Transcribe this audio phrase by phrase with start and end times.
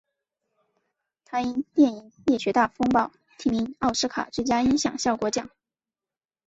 [1.25, 5.51] 他因电影烈血大风暴提名奥斯卡最佳音响效果奖。